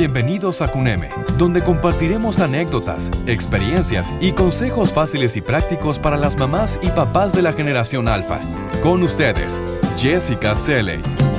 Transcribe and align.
Bienvenidos 0.00 0.62
a 0.62 0.68
CUNEME, 0.68 1.10
donde 1.36 1.62
compartiremos 1.62 2.40
anécdotas, 2.40 3.10
experiencias 3.26 4.14
y 4.18 4.32
consejos 4.32 4.94
fáciles 4.94 5.36
y 5.36 5.42
prácticos 5.42 5.98
para 5.98 6.16
las 6.16 6.38
mamás 6.38 6.80
y 6.82 6.88
papás 6.88 7.34
de 7.34 7.42
la 7.42 7.52
generación 7.52 8.08
alfa. 8.08 8.38
Con 8.82 9.02
ustedes, 9.02 9.60
Jessica 9.98 10.56
Seley. 10.56 11.29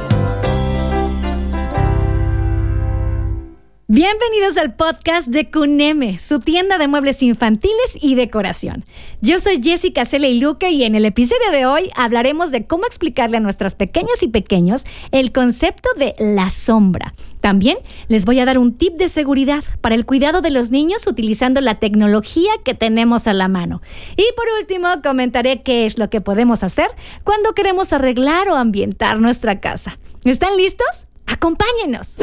Bienvenidos 3.94 4.58
al 4.58 4.74
podcast 4.74 5.28
de 5.28 5.52
Cuneme, 5.52 6.18
su 6.18 6.40
tienda 6.40 6.78
de 6.78 6.88
muebles 6.88 7.22
infantiles 7.22 7.98
y 8.00 8.16
decoración. 8.16 8.86
Yo 9.20 9.38
soy 9.38 9.62
Jessica 9.62 10.06
Cele 10.06 10.34
Luque 10.36 10.70
y 10.70 10.86
en 10.86 10.96
el 10.96 11.04
episodio 11.04 11.52
de 11.52 11.66
hoy 11.66 11.90
hablaremos 11.98 12.52
de 12.52 12.66
cómo 12.66 12.86
explicarle 12.86 13.36
a 13.36 13.42
nuestras 13.42 13.76
pequeñas 13.76 14.24
y 14.24 14.30
pequeños 14.30 14.86
el 15.12 15.34
concepto 15.34 15.90
de 15.98 16.16
la 16.20 16.50
sombra. 16.52 17.14
También 17.42 17.80
les 18.08 18.24
voy 18.24 18.40
a 18.40 18.46
dar 18.46 18.60
un 18.60 18.78
tip 18.78 18.94
de 18.94 19.10
seguridad 19.10 19.62
para 19.82 19.96
el 19.96 20.06
cuidado 20.06 20.40
de 20.40 20.52
los 20.52 20.72
niños 20.72 21.06
utilizando 21.06 21.60
la 21.60 21.76
tecnología 21.76 22.52
que 22.64 22.74
tenemos 22.74 23.28
a 23.28 23.34
la 23.34 23.50
mano. 23.50 23.82
Y 24.16 24.24
por 24.38 24.46
último, 24.58 24.88
comentaré 25.04 25.64
qué 25.64 25.86
es 25.86 25.98
lo 25.98 26.10
que 26.10 26.22
podemos 26.22 26.64
hacer 26.64 26.88
cuando 27.26 27.52
queremos 27.52 27.92
arreglar 27.92 28.48
o 28.48 28.56
ambientar 28.56 29.20
nuestra 29.20 29.60
casa. 29.60 30.00
¿Están 30.24 30.56
listos? 30.56 31.08
Acompáñenos. 31.26 32.16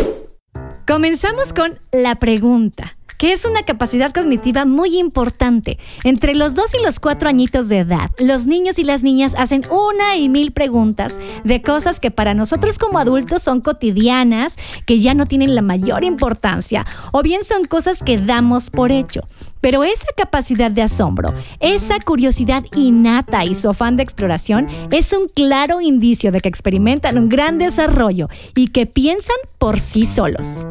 Comenzamos 0.88 1.52
con 1.52 1.78
la 1.92 2.14
pregunta 2.14 2.96
que 3.18 3.32
es 3.32 3.44
una 3.44 3.64
capacidad 3.64 4.14
cognitiva 4.14 4.64
muy 4.64 4.96
importante. 4.96 5.76
Entre 6.04 6.34
los 6.34 6.54
2 6.54 6.74
y 6.74 6.84
los 6.84 7.00
4 7.00 7.28
añitos 7.28 7.68
de 7.68 7.80
edad, 7.80 8.10
los 8.18 8.46
niños 8.46 8.78
y 8.78 8.84
las 8.84 9.02
niñas 9.02 9.34
hacen 9.36 9.64
una 9.70 10.16
y 10.16 10.28
mil 10.28 10.52
preguntas 10.52 11.18
de 11.44 11.60
cosas 11.60 11.98
que 11.98 12.12
para 12.12 12.32
nosotros 12.32 12.78
como 12.78 12.98
adultos 12.98 13.42
son 13.42 13.60
cotidianas, 13.60 14.56
que 14.86 15.00
ya 15.00 15.14
no 15.14 15.26
tienen 15.26 15.56
la 15.56 15.62
mayor 15.62 16.04
importancia, 16.04 16.86
o 17.10 17.22
bien 17.22 17.42
son 17.42 17.64
cosas 17.64 18.04
que 18.04 18.16
damos 18.16 18.70
por 18.70 18.92
hecho. 18.92 19.22
Pero 19.60 19.84
esa 19.84 20.08
capacidad 20.16 20.70
de 20.70 20.82
asombro, 20.82 21.32
esa 21.60 21.98
curiosidad 22.00 22.64
innata 22.76 23.44
y 23.44 23.54
su 23.54 23.68
afán 23.68 23.96
de 23.96 24.02
exploración 24.02 24.68
es 24.90 25.12
un 25.12 25.28
claro 25.28 25.80
indicio 25.80 26.32
de 26.32 26.40
que 26.40 26.48
experimentan 26.48 27.18
un 27.18 27.28
gran 27.28 27.58
desarrollo 27.58 28.28
y 28.54 28.68
que 28.68 28.86
piensan 28.86 29.36
por 29.58 29.80
sí 29.80 30.06
solos. 30.06 30.66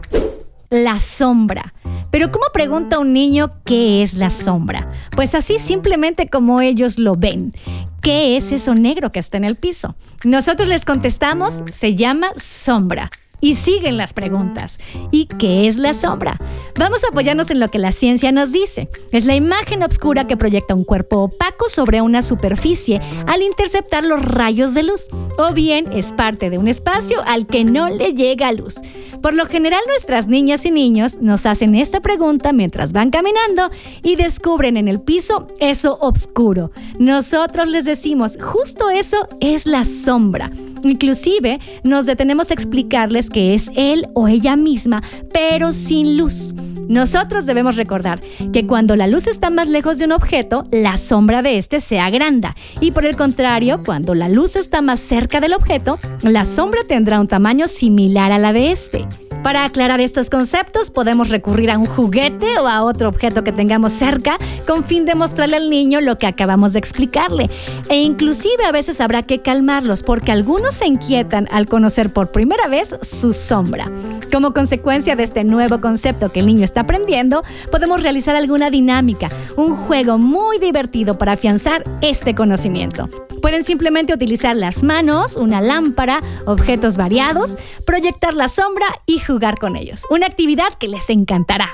La 0.70 1.00
sombra. 1.00 1.74
Pero 2.12 2.32
¿cómo 2.32 2.46
pregunta 2.54 3.00
un 3.00 3.14
niño 3.14 3.50
qué 3.64 4.04
es 4.04 4.16
la 4.16 4.30
sombra? 4.30 4.92
Pues 5.16 5.34
así 5.36 5.60
simplemente 5.60 6.30
como 6.30 6.62
ellos 6.62 6.98
lo 6.98 7.16
ven. 7.16 7.54
¿Qué 8.02 8.38
es 8.38 8.52
eso 8.52 8.74
negro 8.74 9.12
que 9.12 9.20
está 9.20 9.38
en 9.38 9.44
el 9.44 9.56
piso? 9.56 9.96
Nosotros 10.24 10.68
les 10.70 10.86
contestamos, 10.86 11.64
se 11.72 11.96
llama 11.96 12.28
sombra. 12.38 13.10
Y 13.40 13.56
siguen 13.56 13.98
las 13.98 14.14
preguntas. 14.14 14.80
¿Y 15.12 15.28
qué 15.28 15.68
es 15.68 15.78
la 15.78 15.94
sombra? 15.94 16.38
Vamos 16.78 17.04
a 17.04 17.10
apoyarnos 17.10 17.52
en 17.52 17.60
lo 17.60 17.70
que 17.70 17.78
la 17.80 17.92
ciencia 17.92 18.32
nos 18.32 18.52
dice. 18.52 18.90
Es 19.12 19.26
la 19.26 19.36
imagen 19.36 19.84
oscura 19.84 20.28
que 20.28 20.38
proyecta 20.38 20.76
un 20.76 20.84
cuerpo 20.84 21.18
opaco 21.24 21.70
sobre 21.70 22.02
una 22.02 22.22
superficie 22.22 23.02
al 23.28 23.42
interceptar 23.42 24.06
los 24.06 24.24
rayos 24.24 24.74
de 24.74 24.84
luz. 24.84 25.08
O 25.38 25.54
bien 25.54 25.92
es 25.94 26.12
parte 26.12 26.50
de 26.50 26.58
un 26.58 26.68
espacio 26.68 27.22
al 27.26 27.46
que 27.46 27.64
no 27.64 27.90
le 27.90 28.14
llega 28.14 28.52
luz. 28.52 28.76
Por 29.22 29.34
lo 29.34 29.46
general 29.46 29.82
nuestras 29.88 30.28
niñas 30.28 30.66
y 30.66 30.72
niños 30.72 31.18
nos 31.22 31.46
hacen 31.46 31.76
esta 31.76 32.02
pregunta 32.02 32.54
mientras 32.54 32.92
van 32.92 33.12
caminando 33.12 33.70
y 34.04 34.16
descubren 34.16 34.78
en 34.78 34.88
el 34.88 35.00
piso 35.02 35.48
eso 35.60 35.98
oscuro. 36.02 36.72
Nosotros 37.00 37.68
les 37.68 37.86
decimos, 37.86 38.38
justo 38.42 38.90
eso 38.90 39.28
es 39.40 39.66
la 39.66 39.86
sombra. 39.86 40.52
Inclusive 40.84 41.60
nos 41.84 42.06
detenemos 42.06 42.52
a 42.52 42.54
explicarles 42.54 43.30
que 43.30 43.54
es 43.54 43.70
él 43.76 44.08
o 44.14 44.28
ella 44.28 44.56
misma, 44.56 45.04
pero 45.34 45.74
sin 45.74 46.18
luz. 46.18 46.54
Nosotros 46.88 47.46
debemos 47.46 47.76
recordar 47.76 48.22
que 48.54 48.66
cuando 48.66 48.96
la 48.96 49.08
luz 49.08 49.28
está 49.28 49.50
más 49.50 49.68
lejos 49.68 49.98
de 49.98 50.06
un 50.06 50.12
objeto, 50.14 50.68
la 50.72 50.98
sombra 50.98 51.42
de 51.42 51.58
éste 51.58 51.80
se 51.80 52.00
agranda. 52.00 52.56
Y 52.80 52.92
por 52.92 53.06
el 53.06 53.18
contrario, 53.18 53.82
cuando 53.86 54.16
la 54.16 54.30
luz 54.30 54.56
está 54.56 54.82
más 54.82 55.00
cerca 55.00 55.40
del 55.40 55.54
objeto, 55.54 56.00
la 56.22 56.46
sombra 56.46 56.82
tendrá 56.88 57.20
un 57.20 57.28
tamaño 57.28 57.68
similar 57.68 58.32
a 58.32 58.38
la 58.38 58.54
de 58.54 58.72
este. 58.72 59.06
Para 59.48 59.64
aclarar 59.64 60.02
estos 60.02 60.30
conceptos 60.30 60.90
podemos 60.90 61.30
recurrir 61.30 61.72
a 61.72 61.78
un 61.78 61.86
juguete 61.86 62.60
o 62.60 62.68
a 62.68 62.84
otro 62.84 63.08
objeto 63.08 63.46
que 63.46 63.54
tengamos 63.54 63.94
cerca 63.94 64.38
con 64.68 64.84
fin 64.84 65.06
de 65.06 65.16
mostrarle 65.16 65.56
al 65.56 65.70
niño 65.70 66.02
lo 66.02 66.18
que 66.18 66.28
acabamos 66.28 66.74
de 66.74 66.80
explicarle. 66.80 67.50
E 67.88 67.96
inclusive 67.96 68.66
a 68.66 68.74
veces 68.74 69.00
habrá 69.00 69.24
que 69.24 69.42
calmarlos 69.42 70.04
porque 70.04 70.34
algunos 70.34 70.76
se 70.76 70.88
inquietan 70.88 71.48
al 71.50 71.66
conocer 71.66 72.12
por 72.12 72.34
primera 72.34 72.68
vez 72.68 72.94
su 73.02 73.32
sombra. 73.32 73.90
Como 74.34 74.54
consecuencia 74.54 75.16
de 75.16 75.24
este 75.24 75.46
nuevo 75.46 75.80
concepto 75.80 76.30
que 76.30 76.42
el 76.42 76.46
niño 76.46 76.66
está 76.66 76.82
aprendiendo, 76.82 77.42
podemos 77.72 78.04
realizar 78.04 78.36
alguna 78.36 78.70
dinámica, 78.70 79.30
un 79.56 79.78
juego 79.78 80.18
muy 80.18 80.60
divertido 80.60 81.18
para 81.18 81.32
afianzar 81.32 81.86
este 82.02 82.36
conocimiento. 82.36 83.10
Pueden 83.48 83.64
simplemente 83.64 84.14
utilizar 84.14 84.58
las 84.58 84.84
manos, 84.84 85.38
una 85.38 85.62
lámpara, 85.62 86.22
objetos 86.46 86.98
variados, 86.98 87.56
proyectar 87.86 88.34
la 88.34 88.50
sombra 88.50 88.88
y 89.06 89.20
jugar 89.20 89.58
con 89.58 89.78
ellos. 89.78 90.04
Una 90.10 90.28
actividad 90.28 90.74
que 90.74 90.90
les 90.90 91.10
encantará. 91.10 91.72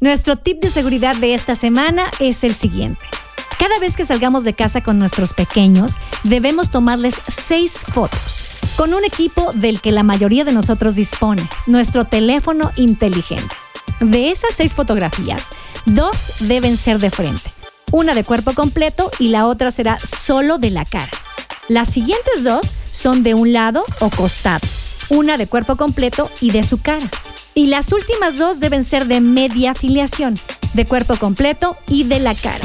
Nuestro 0.00 0.36
tip 0.36 0.62
de 0.62 0.70
seguridad 0.70 1.14
de 1.16 1.34
esta 1.34 1.56
semana 1.56 2.10
es 2.20 2.42
el 2.42 2.54
siguiente. 2.54 3.04
Cada 3.58 3.78
vez 3.80 3.98
que 3.98 4.06
salgamos 4.06 4.44
de 4.44 4.54
casa 4.54 4.82
con 4.82 4.98
nuestros 4.98 5.34
pequeños, 5.34 5.96
debemos 6.24 6.70
tomarles 6.70 7.16
seis 7.28 7.84
fotos 7.92 8.46
con 8.78 8.94
un 8.94 9.04
equipo 9.04 9.52
del 9.52 9.82
que 9.82 9.92
la 9.92 10.04
mayoría 10.04 10.46
de 10.46 10.52
nosotros 10.52 10.94
dispone, 10.94 11.46
nuestro 11.66 12.06
teléfono 12.06 12.70
inteligente. 12.76 13.54
De 14.00 14.30
esas 14.30 14.54
seis 14.54 14.74
fotografías, 14.74 15.50
dos 15.84 16.36
deben 16.40 16.78
ser 16.78 16.98
de 16.98 17.10
frente 17.10 17.61
una 17.92 18.14
de 18.14 18.24
cuerpo 18.24 18.54
completo 18.54 19.10
y 19.20 19.28
la 19.28 19.46
otra 19.46 19.70
será 19.70 19.98
solo 20.00 20.58
de 20.58 20.70
la 20.70 20.84
cara. 20.84 21.10
Las 21.68 21.92
siguientes 21.92 22.42
dos 22.42 22.66
son 22.90 23.22
de 23.22 23.34
un 23.34 23.52
lado 23.52 23.84
o 24.00 24.10
costado, 24.10 24.66
una 25.10 25.36
de 25.36 25.46
cuerpo 25.46 25.76
completo 25.76 26.30
y 26.40 26.50
de 26.50 26.64
su 26.64 26.80
cara. 26.80 27.08
Y 27.54 27.66
las 27.66 27.92
últimas 27.92 28.38
dos 28.38 28.60
deben 28.60 28.82
ser 28.82 29.06
de 29.06 29.20
media 29.20 29.72
afiliación, 29.72 30.38
de 30.72 30.86
cuerpo 30.86 31.16
completo 31.16 31.76
y 31.86 32.04
de 32.04 32.18
la 32.18 32.34
cara. 32.34 32.64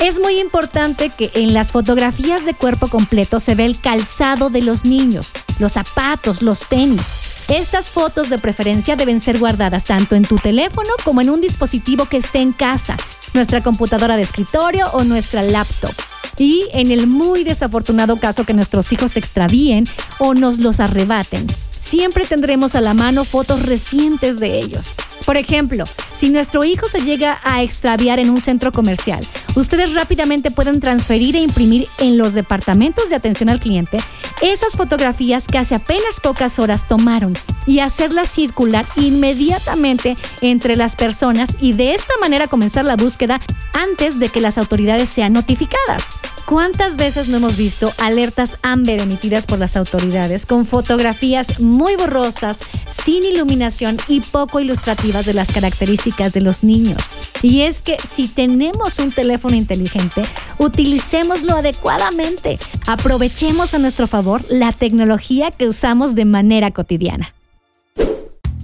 Es 0.00 0.20
muy 0.20 0.38
importante 0.38 1.10
que 1.10 1.32
en 1.34 1.54
las 1.54 1.72
fotografías 1.72 2.44
de 2.44 2.54
cuerpo 2.54 2.86
completo 2.86 3.40
se 3.40 3.56
ve 3.56 3.64
el 3.64 3.80
calzado 3.80 4.48
de 4.48 4.62
los 4.62 4.84
niños, 4.84 5.32
los 5.58 5.72
zapatos, 5.72 6.40
los 6.40 6.68
tenis. 6.68 7.02
Estas 7.48 7.90
fotos 7.90 8.30
de 8.30 8.38
preferencia 8.38 8.94
deben 8.94 9.20
ser 9.20 9.38
guardadas 9.38 9.84
tanto 9.84 10.14
en 10.14 10.24
tu 10.24 10.36
teléfono 10.36 10.90
como 11.02 11.20
en 11.20 11.30
un 11.30 11.40
dispositivo 11.40 12.04
que 12.04 12.18
esté 12.18 12.38
en 12.38 12.52
casa, 12.52 12.96
nuestra 13.34 13.62
computadora 13.62 14.16
de 14.16 14.22
escritorio 14.22 14.86
o 14.92 15.04
nuestra 15.04 15.42
laptop. 15.42 15.92
Y 16.38 16.68
en 16.72 16.92
el 16.92 17.06
muy 17.06 17.42
desafortunado 17.42 18.16
caso 18.18 18.44
que 18.44 18.54
nuestros 18.54 18.92
hijos 18.92 19.12
se 19.12 19.18
extravíen 19.18 19.88
o 20.18 20.34
nos 20.34 20.58
los 20.58 20.78
arrebaten, 20.78 21.46
siempre 21.80 22.26
tendremos 22.26 22.74
a 22.74 22.80
la 22.80 22.94
mano 22.94 23.24
fotos 23.24 23.64
recientes 23.64 24.38
de 24.38 24.58
ellos. 24.58 24.94
Por 25.24 25.36
ejemplo, 25.36 25.84
si 26.14 26.30
nuestro 26.30 26.64
hijo 26.64 26.88
se 26.88 27.00
llega 27.00 27.40
a 27.42 27.62
extraviar 27.62 28.18
en 28.18 28.30
un 28.30 28.40
centro 28.40 28.72
comercial, 28.72 29.26
ustedes 29.60 29.94
rápidamente 29.94 30.50
pueden 30.50 30.80
transferir 30.80 31.36
e 31.36 31.40
imprimir 31.40 31.86
en 31.98 32.16
los 32.16 32.34
departamentos 32.34 33.10
de 33.10 33.16
atención 33.16 33.48
al 33.48 33.60
cliente 33.60 33.98
esas 34.40 34.76
fotografías 34.76 35.46
que 35.46 35.58
hace 35.58 35.74
apenas 35.74 36.20
pocas 36.22 36.58
horas 36.58 36.86
tomaron 36.86 37.34
y 37.66 37.80
hacerlas 37.80 38.28
circular 38.28 38.86
inmediatamente 38.96 40.16
entre 40.40 40.76
las 40.76 40.96
personas 40.96 41.56
y 41.60 41.72
de 41.72 41.94
esta 41.94 42.14
manera 42.20 42.46
comenzar 42.46 42.84
la 42.84 42.96
búsqueda 42.96 43.40
antes 43.74 44.18
de 44.18 44.28
que 44.28 44.40
las 44.40 44.58
autoridades 44.58 45.08
sean 45.08 45.32
notificadas. 45.32 46.18
¿Cuántas 46.48 46.96
veces 46.96 47.28
no 47.28 47.36
hemos 47.36 47.58
visto 47.58 47.92
alertas 47.98 48.56
Amber 48.62 49.02
emitidas 49.02 49.44
por 49.44 49.58
las 49.58 49.76
autoridades 49.76 50.46
con 50.46 50.64
fotografías 50.64 51.60
muy 51.60 51.94
borrosas, 51.96 52.60
sin 52.86 53.22
iluminación 53.22 53.98
y 54.08 54.22
poco 54.22 54.58
ilustrativas 54.58 55.26
de 55.26 55.34
las 55.34 55.52
características 55.52 56.32
de 56.32 56.40
los 56.40 56.64
niños? 56.64 57.02
Y 57.42 57.60
es 57.60 57.82
que 57.82 57.98
si 58.02 58.28
tenemos 58.28 58.98
un 58.98 59.12
teléfono 59.12 59.56
inteligente, 59.56 60.22
utilicémoslo 60.56 61.54
adecuadamente. 61.54 62.58
Aprovechemos 62.86 63.74
a 63.74 63.78
nuestro 63.78 64.06
favor 64.06 64.42
la 64.48 64.72
tecnología 64.72 65.50
que 65.50 65.68
usamos 65.68 66.14
de 66.14 66.24
manera 66.24 66.70
cotidiana. 66.70 67.34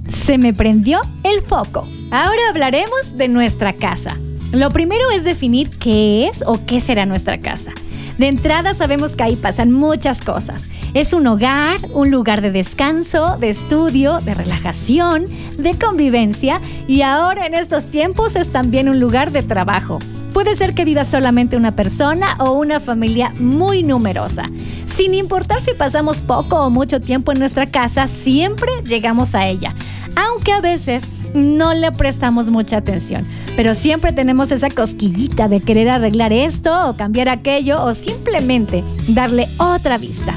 Se 0.09 0.39
me 0.39 0.55
prendió 0.55 1.03
el 1.23 1.43
foco. 1.43 1.87
Ahora 2.11 2.49
hablaremos 2.49 3.19
de 3.19 3.29
nuestra 3.29 3.75
casa. 3.75 4.17
Lo 4.55 4.71
primero 4.71 5.11
es 5.11 5.25
definir 5.25 5.69
qué 5.79 6.29
es 6.29 6.45
o 6.47 6.65
qué 6.65 6.81
será 6.81 7.07
nuestra 7.07 7.41
casa. 7.41 7.73
De 8.19 8.29
entrada 8.29 8.73
sabemos 8.73 9.17
que 9.17 9.25
ahí 9.25 9.35
pasan 9.35 9.73
muchas 9.73 10.21
cosas. 10.21 10.69
Es 10.95 11.13
un 11.13 11.27
hogar, 11.27 11.81
un 11.93 12.13
lugar 12.13 12.41
de 12.41 12.53
descanso, 12.53 13.37
de 13.39 13.49
estudio, 13.49 14.21
de 14.21 14.35
relajación, 14.35 15.27
de 15.59 15.77
convivencia 15.77 16.61
y 16.87 17.03
ahora 17.03 17.47
en 17.47 17.55
estos 17.55 17.87
tiempos 17.87 18.37
es 18.37 18.53
también 18.53 18.89
un 18.89 19.01
lugar 19.01 19.33
de 19.33 19.43
trabajo. 19.43 19.99
Puede 20.33 20.55
ser 20.55 20.75
que 20.75 20.85
viva 20.85 21.03
solamente 21.03 21.57
una 21.57 21.73
persona 21.73 22.37
o 22.39 22.53
una 22.53 22.79
familia 22.79 23.33
muy 23.41 23.83
numerosa. 23.83 24.45
Sin 24.87 25.15
importar 25.15 25.61
si 25.61 25.75
pasamos 25.75 26.21
poco 26.21 26.65
o 26.65 26.71
mucho 26.71 27.01
tiempo 27.01 27.33
en 27.33 27.41
nuestra 27.41 27.67
casa, 27.67 28.07
siempre 28.07 28.71
llegamos 28.87 29.35
a 29.35 29.49
ella. 29.49 29.75
aunque 30.17 30.53
a 30.53 30.61
veces 30.61 31.09
no 31.35 31.75
le 31.75 31.93
prestamos 31.93 32.49
mucha 32.49 32.79
atención. 32.79 33.27
Pero 33.57 33.75
siempre 33.75 34.13
tenemos 34.13 34.51
esa 34.51 34.71
cosquillita 34.71 35.49
de 35.49 35.61
querer 35.61 35.89
arreglar 35.89 36.33
esto 36.33 36.89
o 36.89 36.97
cambiar 36.97 37.29
aquello 37.29 37.83
o 37.85 37.95
simplemente 37.95 38.83
darle 39.09 39.49
otra 39.59 39.99
vista. 39.99 40.35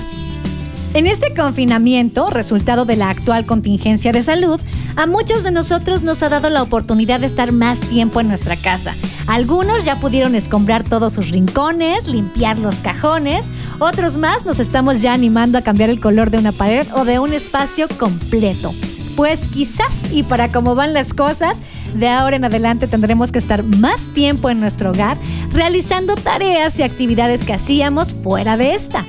En 0.93 1.05
este 1.05 1.33
confinamiento, 1.33 2.27
resultado 2.27 2.85
de 2.85 2.95
la 2.95 3.09
actual 3.09 3.45
contingencia 3.45 4.11
de 4.11 4.23
salud, 4.23 4.59
a 4.95 5.05
muchos 5.05 5.43
de 5.43 5.51
nosotros 5.51 6.01
nos 6.01 6.23
ha 6.23 6.29
dado 6.29 6.49
la 6.49 6.63
oportunidad 6.63 7.19
de 7.19 7.27
estar 7.27 7.51
más 7.51 7.81
tiempo 7.81 8.19
en 8.19 8.29
nuestra 8.29 8.55
casa. 8.55 8.95
Algunos 9.27 9.85
ya 9.85 9.97
pudieron 9.97 10.33
escombrar 10.33 10.83
todos 10.83 11.13
sus 11.13 11.29
rincones, 11.29 12.07
limpiar 12.07 12.57
los 12.57 12.77
cajones, 12.77 13.51
otros 13.79 14.17
más 14.17 14.45
nos 14.45 14.59
estamos 14.59 15.01
ya 15.01 15.13
animando 15.13 15.57
a 15.57 15.61
cambiar 15.61 15.91
el 15.91 15.99
color 15.99 16.31
de 16.31 16.39
una 16.39 16.51
pared 16.51 16.87
o 16.95 17.05
de 17.05 17.19
un 17.19 17.33
espacio 17.33 17.87
completo. 17.99 18.73
Pues 19.17 19.45
quizás, 19.47 20.11
y 20.11 20.21
para 20.21 20.51
cómo 20.51 20.75
van 20.75 20.93
las 20.93 21.11
cosas, 21.13 21.57
de 21.95 22.07
ahora 22.07 22.35
en 22.35 22.45
adelante 22.45 22.87
tendremos 22.87 23.31
que 23.31 23.39
estar 23.39 23.63
más 23.63 24.09
tiempo 24.13 24.51
en 24.51 24.59
nuestro 24.59 24.91
hogar 24.91 25.17
realizando 25.51 26.15
tareas 26.15 26.77
y 26.77 26.83
actividades 26.83 27.43
que 27.43 27.53
hacíamos 27.53 28.13
fuera 28.13 28.57
de 28.57 28.75
esta. 28.75 29.03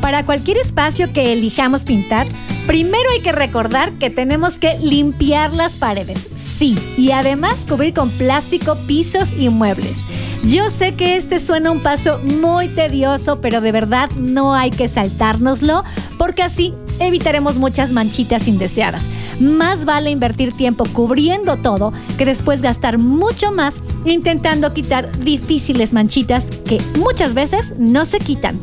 Para 0.00 0.24
cualquier 0.24 0.56
espacio 0.56 1.12
que 1.12 1.34
elijamos 1.34 1.84
pintar, 1.84 2.26
primero 2.66 3.10
hay 3.12 3.20
que 3.20 3.32
recordar 3.32 3.92
que 3.92 4.08
tenemos 4.08 4.56
que 4.56 4.78
limpiar 4.78 5.52
las 5.52 5.74
paredes, 5.74 6.26
sí, 6.34 6.78
y 6.96 7.10
además 7.10 7.66
cubrir 7.68 7.92
con 7.92 8.08
plástico 8.10 8.76
pisos 8.86 9.34
y 9.36 9.50
muebles. 9.50 9.98
Yo 10.44 10.70
sé 10.70 10.94
que 10.94 11.16
este 11.16 11.40
suena 11.40 11.72
un 11.72 11.82
paso 11.82 12.20
muy 12.24 12.68
tedioso, 12.68 13.42
pero 13.42 13.60
de 13.60 13.72
verdad 13.72 14.08
no 14.12 14.54
hay 14.54 14.70
que 14.70 14.88
saltárnoslo, 14.88 15.84
porque 16.16 16.42
así 16.42 16.72
evitaremos 17.00 17.56
muchas 17.56 17.92
manchitas 17.92 18.48
indeseadas. 18.48 19.04
Más 19.40 19.84
vale 19.84 20.10
invertir 20.10 20.52
tiempo 20.52 20.84
cubriendo 20.92 21.56
todo 21.56 21.92
que 22.18 22.24
después 22.24 22.62
gastar 22.62 22.98
mucho 22.98 23.52
más 23.52 23.80
intentando 24.04 24.72
quitar 24.72 25.10
difíciles 25.18 25.92
manchitas 25.92 26.48
que 26.64 26.80
muchas 26.98 27.34
veces 27.34 27.74
no 27.78 28.04
se 28.04 28.18
quitan. 28.18 28.58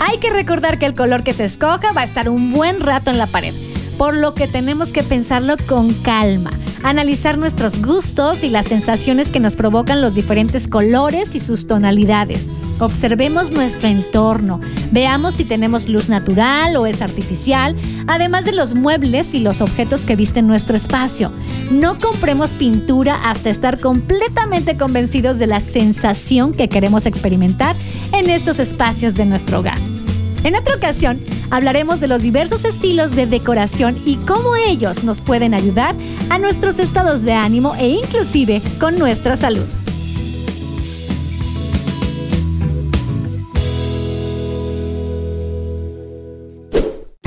Hay 0.00 0.18
que 0.18 0.30
recordar 0.30 0.78
que 0.78 0.86
el 0.86 0.94
color 0.94 1.22
que 1.22 1.32
se 1.32 1.44
escoja 1.44 1.92
va 1.92 2.00
a 2.00 2.04
estar 2.04 2.28
un 2.28 2.52
buen 2.52 2.80
rato 2.80 3.10
en 3.10 3.18
la 3.18 3.26
pared, 3.26 3.54
por 4.02 4.16
lo 4.16 4.34
que 4.34 4.48
tenemos 4.48 4.92
que 4.92 5.04
pensarlo 5.04 5.54
con 5.68 5.94
calma 5.94 6.50
analizar 6.82 7.38
nuestros 7.38 7.80
gustos 7.80 8.42
y 8.42 8.48
las 8.48 8.66
sensaciones 8.66 9.28
que 9.28 9.38
nos 9.38 9.54
provocan 9.54 10.00
los 10.00 10.16
diferentes 10.16 10.66
colores 10.66 11.36
y 11.36 11.38
sus 11.38 11.68
tonalidades. 11.68 12.48
Observemos 12.80 13.52
nuestro 13.52 13.88
entorno, 13.88 14.60
veamos 14.90 15.34
si 15.34 15.44
tenemos 15.44 15.88
luz 15.88 16.08
natural 16.08 16.74
o 16.74 16.86
es 16.86 17.00
artificial, 17.00 17.76
además 18.08 18.44
de 18.44 18.50
los 18.50 18.74
muebles 18.74 19.34
y 19.34 19.38
los 19.38 19.60
objetos 19.60 20.00
que 20.00 20.16
visten 20.16 20.48
nuestro 20.48 20.76
espacio. 20.76 21.30
No 21.70 21.96
compremos 22.00 22.50
pintura 22.50 23.30
hasta 23.30 23.50
estar 23.50 23.78
completamente 23.78 24.76
convencidos 24.76 25.38
de 25.38 25.46
la 25.46 25.60
sensación 25.60 26.54
que 26.54 26.68
queremos 26.68 27.06
experimentar 27.06 27.76
en 28.12 28.30
estos 28.30 28.58
espacios 28.58 29.14
de 29.14 29.26
nuestro 29.26 29.60
hogar. 29.60 29.91
En 30.44 30.56
otra 30.56 30.74
ocasión, 30.74 31.20
hablaremos 31.50 32.00
de 32.00 32.08
los 32.08 32.22
diversos 32.22 32.64
estilos 32.64 33.14
de 33.14 33.26
decoración 33.26 34.02
y 34.04 34.16
cómo 34.16 34.56
ellos 34.56 35.04
nos 35.04 35.20
pueden 35.20 35.54
ayudar 35.54 35.94
a 36.30 36.38
nuestros 36.38 36.80
estados 36.80 37.22
de 37.22 37.32
ánimo 37.32 37.74
e 37.76 37.88
inclusive 37.88 38.60
con 38.80 38.98
nuestra 38.98 39.36
salud. 39.36 39.66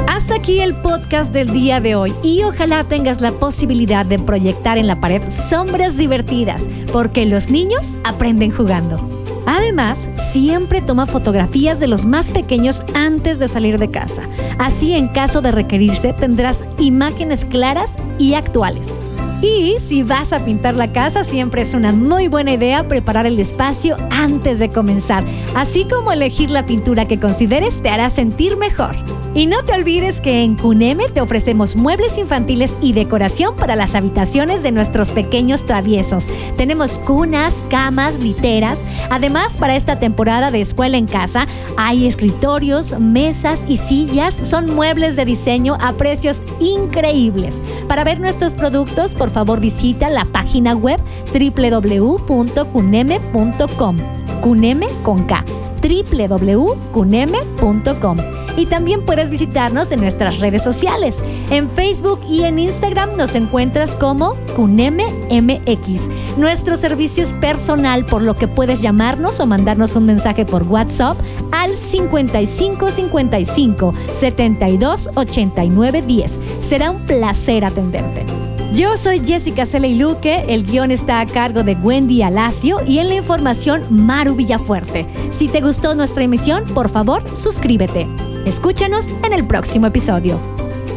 Hasta 0.08 0.36
aquí 0.36 0.60
el 0.60 0.76
podcast 0.76 1.32
del 1.32 1.52
día 1.54 1.80
de 1.80 1.96
hoy 1.96 2.14
y 2.24 2.44
ojalá 2.44 2.84
tengas 2.84 3.22
la 3.22 3.32
posibilidad 3.32 4.06
de 4.06 4.20
proyectar 4.20 4.78
en 4.78 4.88
la 4.88 5.00
pared 5.00 5.22
sombras 5.30 5.98
divertidas, 5.98 6.68
porque 6.92 7.26
los 7.26 7.50
niños 7.50 7.96
aprenden 8.04 8.52
jugando. 8.52 9.25
Además, 9.46 10.08
siempre 10.16 10.82
toma 10.82 11.06
fotografías 11.06 11.80
de 11.80 11.88
los 11.88 12.06
más 12.06 12.32
pequeños 12.32 12.84
antes 12.94 13.40
de 13.40 13.48
salir 13.48 13.78
de 13.78 13.92
casa. 13.92 14.24
Así, 14.58 14.94
en 14.94 15.08
caso 15.08 15.42
de 15.42 15.52
requerirse, 15.52 16.14
tendrás 16.14 16.66
imágenes 16.80 17.46
claras 17.46 17.98
y 18.20 18.34
actuales. 18.34 19.04
Y 19.42 19.76
si 19.80 20.04
vas 20.04 20.34
a 20.34 20.44
pintar 20.46 20.76
la 20.76 20.92
casa, 20.92 21.24
siempre 21.24 21.62
es 21.62 21.74
una 21.74 21.92
muy 21.92 22.28
buena 22.28 22.54
idea 22.54 22.88
preparar 22.88 23.26
el 23.26 23.40
espacio 23.40 23.98
antes 24.10 24.60
de 24.60 24.70
comenzar, 24.70 25.24
así 25.56 25.86
como 25.86 26.12
elegir 26.12 26.50
la 26.50 26.66
pintura 26.66 27.08
que 27.08 27.20
consideres 27.20 27.82
te 27.82 27.90
hará 27.90 28.10
sentir 28.10 28.58
mejor. 28.58 28.96
Y 29.36 29.48
no 29.48 29.64
te 29.66 29.74
olvides 29.74 30.22
que 30.22 30.44
en 30.44 30.56
Cuneme 30.56 31.10
te 31.10 31.20
ofrecemos 31.20 31.76
muebles 31.76 32.18
infantiles 32.18 32.78
y 32.82 32.94
decoración 32.94 33.54
para 33.58 33.76
las 33.76 33.94
habitaciones 33.94 34.64
de 34.64 34.72
nuestros 34.72 35.12
pequeños 35.12 35.66
traviesos. 35.66 36.28
Tenemos 36.56 37.00
cunas, 37.00 37.66
camas, 37.70 38.20
literas. 38.20 38.88
Además, 39.10 39.58
para 39.58 39.76
esta 39.76 40.00
temporada 40.00 40.52
de 40.52 40.62
escuela 40.62 40.96
en 40.96 41.06
casa, 41.06 41.48
hay 41.76 42.08
escritorios, 42.08 42.98
mesas 42.98 43.66
y 43.68 43.76
sillas. 43.76 44.34
Son 44.34 44.74
muebles 44.74 45.18
de 45.18 45.26
diseño 45.26 45.76
a 45.82 45.92
precios 45.92 46.42
increíbles. 46.62 47.62
Para 47.90 48.06
ver 48.06 48.22
nuestros 48.22 48.54
productos, 48.54 49.16
por 49.26 49.32
favor 49.32 49.60
visita 49.60 50.12
la 50.12 50.26
página 50.26 50.76
web 50.76 51.00
www.cuneme.com. 51.34 53.98
Cuneme 54.40 54.86
con 55.02 55.24
K 55.24 55.44
www.cuneme.com. 55.82 58.18
Y 58.58 58.68
también 58.68 59.04
puedes 59.04 59.32
visitarnos 59.32 59.92
en 59.92 60.02
nuestras 60.02 60.40
redes 60.40 60.64
sociales. 60.64 61.24
En 61.50 61.68
Facebook 61.70 62.22
y 62.30 62.44
en 62.44 62.60
Instagram 62.60 63.18
nos 63.18 63.34
encuentras 63.36 63.96
como 63.96 64.36
CunemeMX. 64.56 66.10
Nuestro 66.38 66.78
servicio 66.78 67.24
es 67.24 67.34
personal, 67.34 68.06
por 68.06 68.22
lo 68.22 68.36
que 68.36 68.48
puedes 68.48 68.80
llamarnos 68.82 69.40
o 69.40 69.48
mandarnos 69.48 69.96
un 69.96 70.06
mensaje 70.06 70.46
por 70.46 70.62
WhatsApp 70.64 71.18
al 71.52 71.76
5555 71.78 73.94
72 74.14 75.10
89 75.16 76.04
10. 76.04 76.40
Será 76.62 76.92
un 76.92 77.02
placer 77.02 77.66
atenderte. 77.66 78.45
Yo 78.76 78.98
soy 78.98 79.22
Jessica 79.26 79.66
Cele 79.66 79.96
Luque, 79.96 80.44
el 80.50 80.66
guion 80.66 80.92
está 80.92 81.22
a 81.22 81.26
cargo 81.26 81.64
de 81.64 81.76
Wendy 81.76 82.24
Alacio 82.24 82.80
y 82.86 83.00
en 83.00 83.08
la 83.08 83.16
información 83.16 83.86
Maru 83.90 84.36
Villafuerte. 84.36 85.06
Si 85.32 85.48
te 85.48 85.62
gustó 85.62 85.96
nuestra 85.96 86.24
emisión, 86.24 86.66
por 86.66 86.90
favor, 86.90 87.24
suscríbete. 87.38 88.06
Escúchanos 88.46 89.12
en 89.24 89.32
el 89.32 89.48
próximo 89.48 89.88
episodio. 89.88 90.38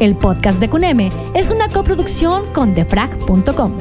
El 0.00 0.16
podcast 0.16 0.58
de 0.58 0.68
Cuneme 0.68 1.12
es 1.34 1.50
una 1.50 1.68
coproducción 1.68 2.52
con 2.52 2.74
defrag.com. 2.74 3.72